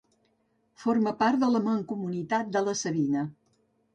[0.83, 3.27] Forma part de la mancomunitat de la Sabina.